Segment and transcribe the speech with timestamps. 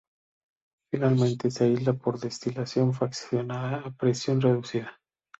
[0.91, 4.99] Finalmente, se aísla por destilación fraccionada a presión reducida.